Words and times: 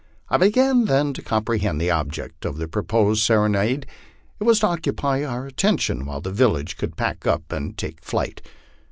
I 0.29 0.37
began 0.37 0.85
then 0.85 1.13
to 1.13 1.21
comprehend 1.21 1.79
the 1.79 1.91
object 1.91 2.43
of 2.43 2.57
the 2.57 2.67
proposed 2.67 3.21
serenade; 3.21 3.85
it 4.39 4.45
was 4.45 4.59
to 4.61 4.65
occupy 4.69 5.23
our 5.23 5.45
attention 5.45 6.07
while 6.07 6.21
the 6.21 6.31
village 6.31 6.75
could 6.75 6.97
pack 6.97 7.27
up 7.27 7.51
and 7.51 7.77
take 7.77 8.03
flight. 8.03 8.41